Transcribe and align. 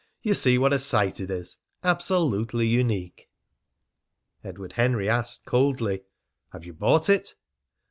You 0.23 0.33
see 0.33 0.57
what 0.57 0.73
a 0.73 0.79
site 0.79 1.19
it 1.19 1.29
is 1.29 1.57
absolutely 1.83 2.65
unique." 2.65 3.29
Edward 4.43 4.73
Henry 4.73 5.07
asked 5.07 5.45
coldly: 5.45 6.01
"Have 6.51 6.65
you 6.65 6.73
bought 6.73 7.07
it?" 7.07 7.35